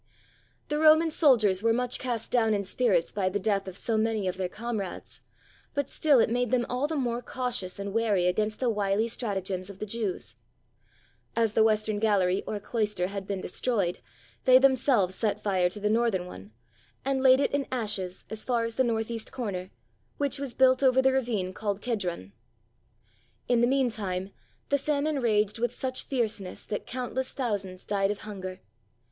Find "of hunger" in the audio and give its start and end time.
28.09-28.61